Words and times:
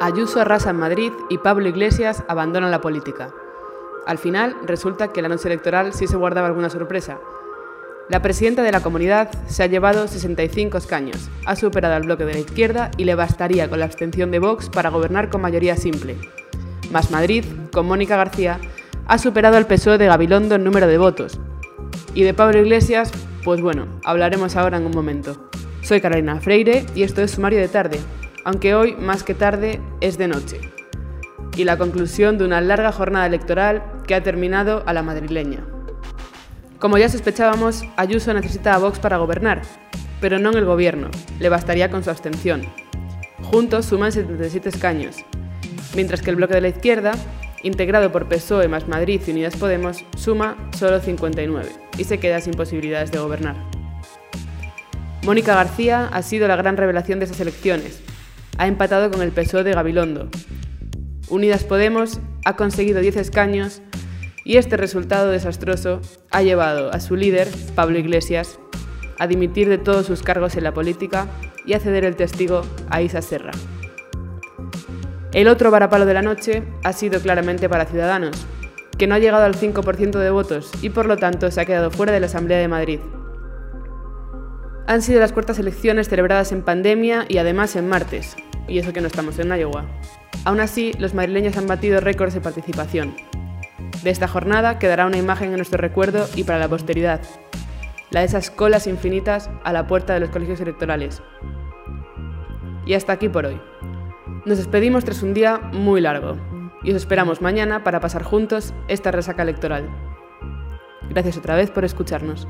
Ayuso 0.00 0.40
arrasa 0.40 0.70
en 0.70 0.76
Madrid 0.76 1.12
y 1.30 1.38
Pablo 1.38 1.68
Iglesias 1.68 2.24
abandona 2.26 2.68
la 2.68 2.80
política. 2.80 3.30
Al 4.06 4.18
final, 4.18 4.56
resulta 4.64 5.08
que 5.08 5.22
la 5.22 5.28
noche 5.28 5.48
electoral 5.48 5.94
sí 5.94 6.06
se 6.06 6.16
guardaba 6.16 6.48
alguna 6.48 6.68
sorpresa. 6.68 7.18
La 8.10 8.20
presidenta 8.20 8.62
de 8.62 8.72
la 8.72 8.82
comunidad 8.82 9.30
se 9.46 9.62
ha 9.62 9.66
llevado 9.66 10.06
65 10.06 10.76
escaños, 10.76 11.30
ha 11.46 11.56
superado 11.56 11.94
al 11.94 12.02
bloque 12.02 12.24
de 12.24 12.34
la 12.34 12.40
izquierda 12.40 12.90
y 12.98 13.04
le 13.04 13.14
bastaría 13.14 13.70
con 13.70 13.78
la 13.78 13.86
abstención 13.86 14.30
de 14.30 14.40
Vox 14.40 14.68
para 14.68 14.90
gobernar 14.90 15.30
con 15.30 15.40
mayoría 15.40 15.76
simple. 15.76 16.16
Más 16.90 17.10
Madrid, 17.10 17.44
con 17.72 17.86
Mónica 17.86 18.16
García, 18.16 18.58
ha 19.06 19.16
superado 19.16 19.56
al 19.56 19.66
PSOE 19.66 19.96
de 19.96 20.06
Gabilondo 20.06 20.56
en 20.56 20.64
número 20.64 20.86
de 20.86 20.98
votos. 20.98 21.40
Y 22.14 22.24
de 22.24 22.34
Pablo 22.34 22.58
Iglesias, 22.58 23.10
pues 23.42 23.62
bueno, 23.62 23.86
hablaremos 24.04 24.56
ahora 24.56 24.76
en 24.76 24.86
un 24.86 24.92
momento. 24.92 25.48
Soy 25.82 26.00
Carolina 26.00 26.40
Freire 26.40 26.84
y 26.94 27.04
esto 27.04 27.22
es 27.22 27.30
Sumario 27.30 27.58
de 27.58 27.68
Tarde, 27.68 28.00
aunque 28.44 28.74
hoy, 28.74 28.94
más 28.94 29.22
que 29.22 29.34
tarde, 29.34 29.80
es 30.00 30.18
de 30.18 30.28
noche. 30.28 30.60
Y 31.56 31.64
la 31.64 31.78
conclusión 31.78 32.38
de 32.38 32.44
una 32.44 32.60
larga 32.60 32.92
jornada 32.92 33.26
electoral 33.26 33.82
que 34.06 34.14
ha 34.14 34.22
terminado 34.22 34.82
a 34.86 34.92
la 34.92 35.02
madrileña. 35.02 35.64
Como 36.78 36.98
ya 36.98 37.08
sospechábamos, 37.08 37.82
Ayuso 37.96 38.34
necesita 38.34 38.74
a 38.74 38.78
Vox 38.78 38.98
para 38.98 39.16
gobernar, 39.16 39.62
pero 40.20 40.38
no 40.38 40.50
en 40.50 40.58
el 40.58 40.64
gobierno, 40.64 41.08
le 41.38 41.48
bastaría 41.48 41.90
con 41.90 42.04
su 42.04 42.10
abstención. 42.10 42.62
Juntos 43.42 43.86
suman 43.86 44.12
77 44.12 44.68
escaños, 44.68 45.16
mientras 45.94 46.20
que 46.20 46.30
el 46.30 46.36
bloque 46.36 46.54
de 46.54 46.60
la 46.60 46.68
izquierda, 46.68 47.12
integrado 47.62 48.12
por 48.12 48.28
PSOE 48.28 48.68
más 48.68 48.88
Madrid 48.88 49.20
y 49.26 49.30
Unidas 49.30 49.56
Podemos, 49.56 50.04
suma 50.16 50.56
solo 50.76 51.00
59 51.00 51.70
y 51.96 52.04
se 52.04 52.18
queda 52.18 52.40
sin 52.40 52.54
posibilidades 52.54 53.10
de 53.10 53.18
gobernar. 53.18 53.56
Mónica 55.24 55.54
García 55.54 56.10
ha 56.12 56.22
sido 56.22 56.46
la 56.48 56.56
gran 56.56 56.76
revelación 56.76 57.18
de 57.18 57.24
esas 57.24 57.40
elecciones, 57.40 58.02
ha 58.58 58.66
empatado 58.66 59.10
con 59.10 59.22
el 59.22 59.32
PSOE 59.32 59.64
de 59.64 59.72
Gabilondo. 59.72 60.28
Unidas 61.28 61.64
Podemos 61.64 62.20
ha 62.44 62.56
conseguido 62.56 63.00
10 63.00 63.16
escaños 63.16 63.82
y 64.44 64.58
este 64.58 64.76
resultado 64.76 65.30
desastroso 65.30 66.00
ha 66.30 66.42
llevado 66.42 66.92
a 66.92 67.00
su 67.00 67.16
líder, 67.16 67.48
Pablo 67.74 67.98
Iglesias, 67.98 68.58
a 69.18 69.26
dimitir 69.26 69.68
de 69.68 69.78
todos 69.78 70.06
sus 70.06 70.22
cargos 70.22 70.56
en 70.56 70.64
la 70.64 70.74
política 70.74 71.26
y 71.66 71.72
a 71.72 71.80
ceder 71.80 72.04
el 72.04 72.16
testigo 72.16 72.62
a 72.90 73.00
Isa 73.00 73.22
Serra. 73.22 73.52
El 75.32 75.48
otro 75.48 75.70
varapalo 75.70 76.06
de 76.06 76.14
la 76.14 76.22
noche 76.22 76.62
ha 76.84 76.92
sido 76.92 77.20
claramente 77.20 77.68
para 77.68 77.86
Ciudadanos, 77.86 78.46
que 78.96 79.06
no 79.06 79.14
ha 79.14 79.18
llegado 79.18 79.44
al 79.44 79.56
5% 79.56 80.18
de 80.18 80.30
votos 80.30 80.70
y 80.82 80.90
por 80.90 81.06
lo 81.06 81.16
tanto 81.16 81.50
se 81.50 81.60
ha 81.60 81.64
quedado 81.64 81.90
fuera 81.90 82.12
de 82.12 82.20
la 82.20 82.26
Asamblea 82.26 82.58
de 82.58 82.68
Madrid. 82.68 83.00
Han 84.86 85.00
sido 85.00 85.18
las 85.18 85.32
cuartas 85.32 85.58
elecciones 85.58 86.08
celebradas 86.08 86.52
en 86.52 86.62
pandemia 86.62 87.24
y 87.28 87.38
además 87.38 87.74
en 87.74 87.88
martes, 87.88 88.36
y 88.68 88.78
eso 88.78 88.92
que 88.92 89.00
no 89.00 89.06
estamos 89.06 89.38
en 89.38 89.48
Iowa. 89.48 89.84
Aún 90.44 90.60
así, 90.60 90.92
los 90.98 91.14
madrileños 91.14 91.56
han 91.56 91.66
batido 91.66 92.00
récords 92.00 92.34
de 92.34 92.40
participación. 92.40 93.14
De 94.02 94.10
esta 94.10 94.28
jornada 94.28 94.78
quedará 94.78 95.06
una 95.06 95.16
imagen 95.16 95.50
en 95.50 95.56
nuestro 95.56 95.78
recuerdo 95.78 96.26
y 96.34 96.44
para 96.44 96.58
la 96.58 96.68
posteridad, 96.68 97.20
la 98.10 98.20
de 98.20 98.26
esas 98.26 98.50
colas 98.50 98.86
infinitas 98.86 99.50
a 99.64 99.72
la 99.72 99.86
puerta 99.86 100.14
de 100.14 100.20
los 100.20 100.30
colegios 100.30 100.60
electorales. 100.60 101.22
Y 102.86 102.94
hasta 102.94 103.14
aquí 103.14 103.28
por 103.28 103.46
hoy. 103.46 103.60
Nos 104.44 104.58
despedimos 104.58 105.04
tras 105.04 105.22
un 105.22 105.32
día 105.32 105.58
muy 105.72 106.02
largo 106.02 106.36
y 106.82 106.90
os 106.90 106.96
esperamos 106.96 107.40
mañana 107.40 107.82
para 107.82 108.00
pasar 108.00 108.22
juntos 108.22 108.74
esta 108.88 109.10
resaca 109.10 109.42
electoral. 109.42 109.88
Gracias 111.08 111.38
otra 111.38 111.56
vez 111.56 111.70
por 111.70 111.84
escucharnos. 111.84 112.46